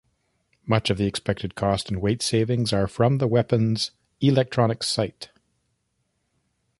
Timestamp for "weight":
2.01-2.23